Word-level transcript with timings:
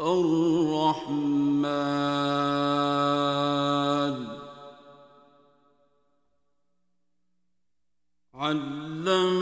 الرحمن. 0.00 1.60
علم 8.34 9.39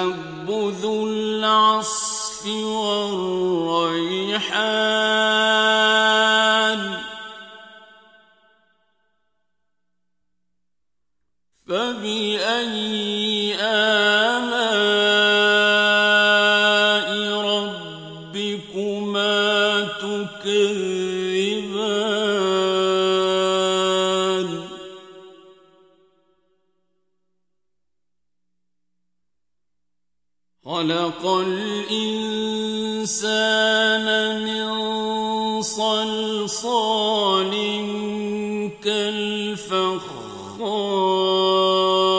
والحب 0.00 0.50
ذو 0.82 1.06
العصف 1.06 2.46
والريحان. 3.66 5.29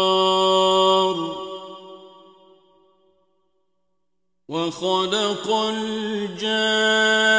كالفخار 0.02 1.16
وخلق 4.50 5.52
الجان 5.52 7.31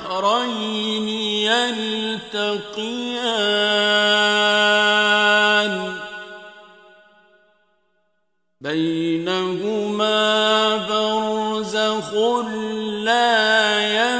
البحرين 0.07 1.09
يلتقيان 2.29 2.67
بينهما 8.61 10.17
برزخ 10.77 12.15
لا 13.05 13.79
يبغيان 13.81 14.16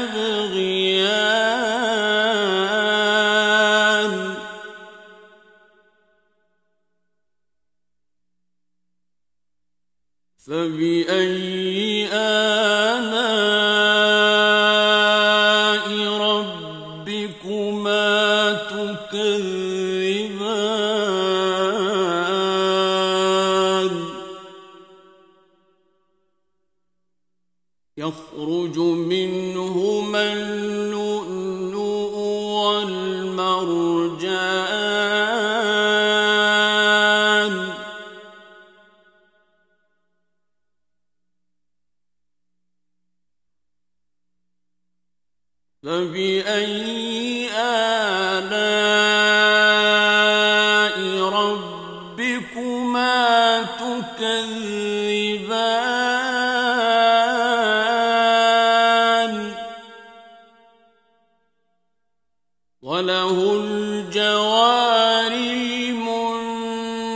يخرج 27.97 28.79
منهما 28.79 30.33
من 30.33 30.96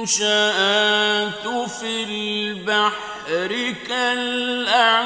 المنشآت 0.02 1.48
في 1.70 2.04
البحر 2.04 3.74
كالأعلام. 3.88 5.02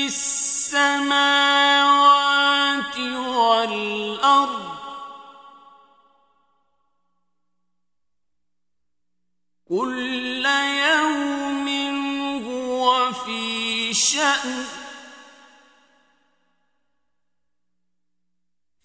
في 0.00 0.06
السماوات 0.06 1.20
والأرض 2.98 4.76
كل 9.68 10.46
يوم 10.90 11.68
هو 12.48 13.12
في 13.12 13.94
شأن. 13.94 14.64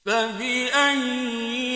فبأي 0.06 1.75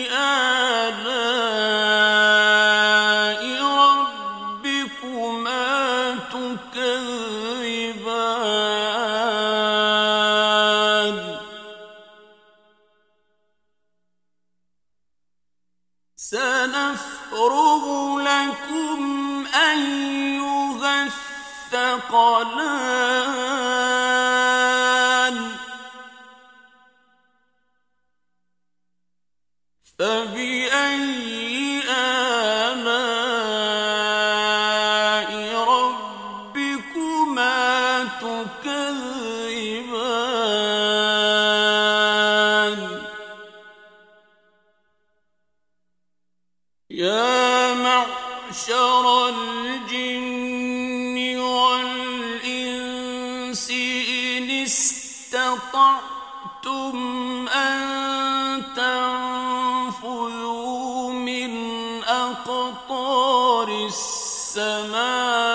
أيها 19.54 21.02
الثقلان 21.72 22.50
أقطار 62.10 63.68
السماوات 63.86 65.49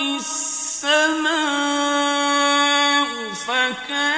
السماء 0.00 1.34
فكانت 3.34 4.13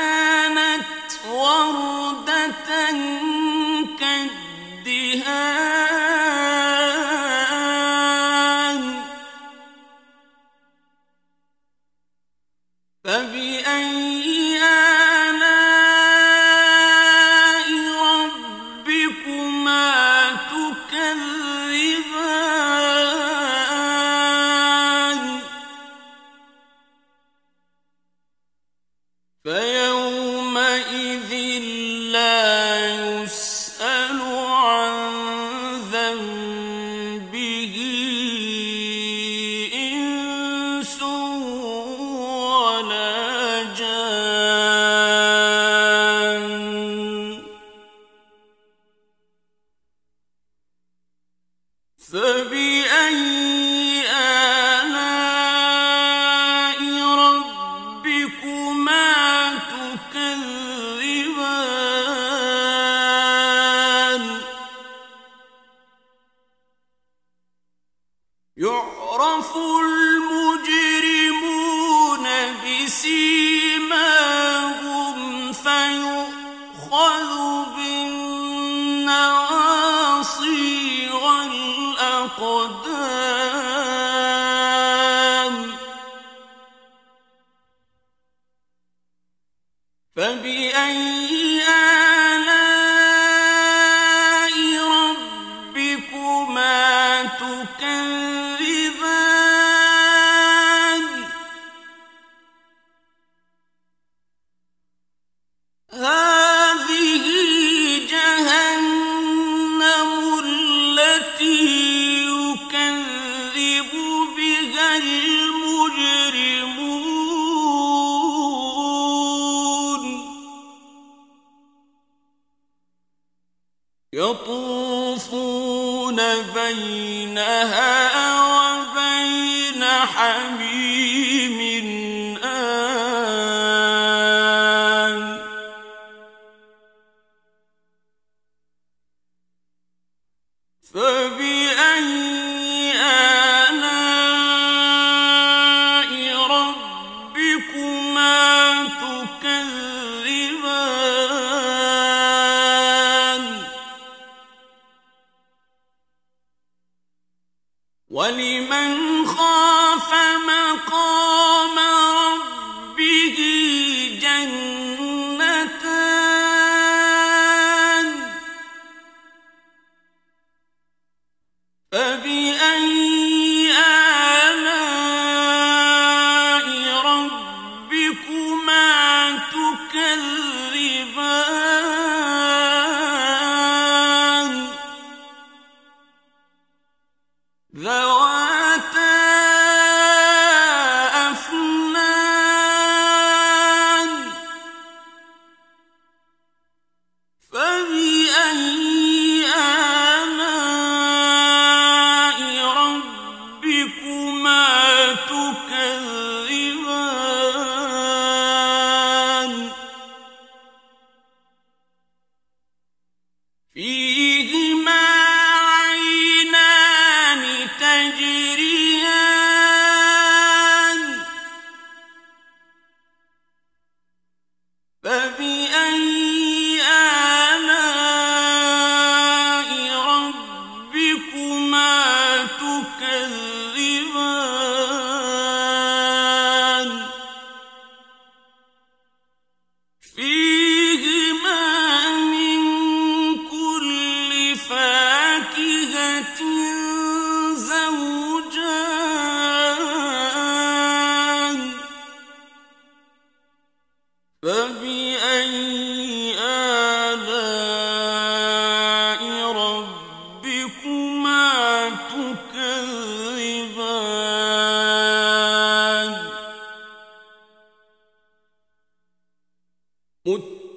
ذواتا 187.76 188.05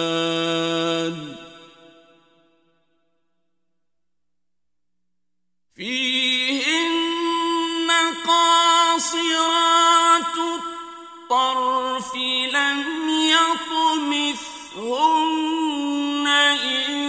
تكذبان 0.00 1.16
فيهن 5.76 7.90
قاصرات 8.26 9.16
الطرف 10.38 12.14
لم 12.54 13.00
يطمثهن 14.20 16.26
إنس 16.64 16.99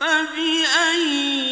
فبأي 0.00 1.45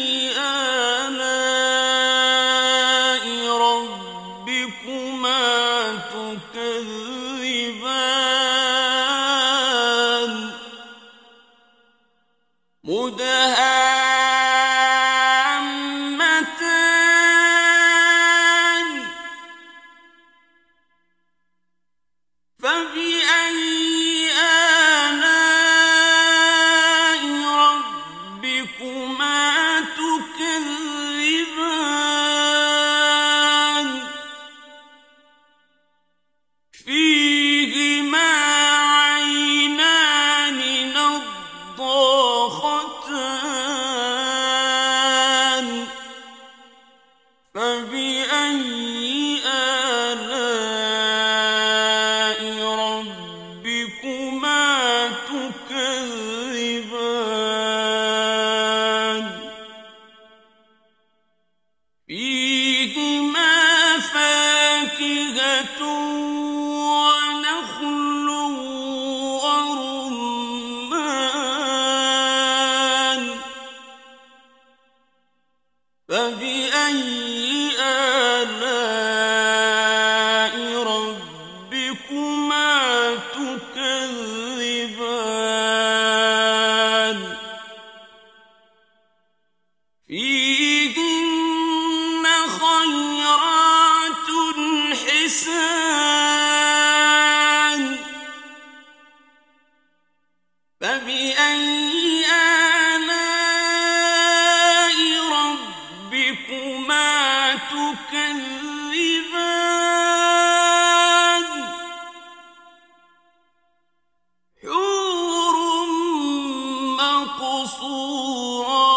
مقصورات 118.04 118.93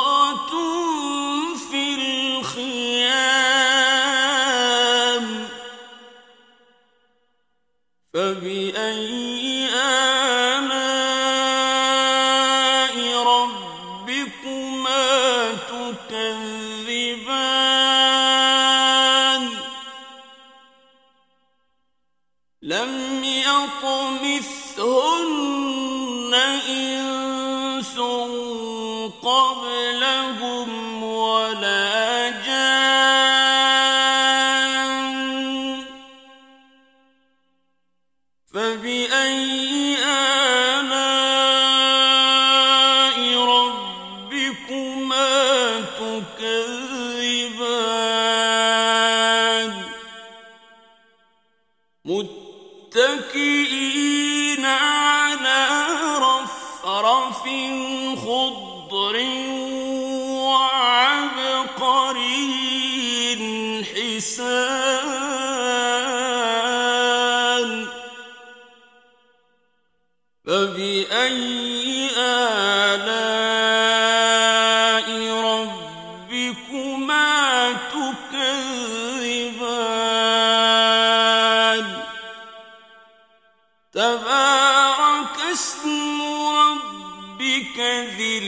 تبارك 83.98 85.40
اسم 85.52 86.22
ربك 86.54 87.78
ذي 88.16 88.38